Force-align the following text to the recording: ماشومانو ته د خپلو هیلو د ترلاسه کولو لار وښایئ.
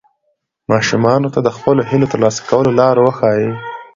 ماشومانو 0.71 1.27
ته 1.33 1.39
د 1.43 1.49
خپلو 1.55 1.81
هیلو 1.89 2.05
د 2.07 2.11
ترلاسه 2.13 2.41
کولو 2.49 2.71
لار 2.79 2.95
وښایئ. 2.99 3.47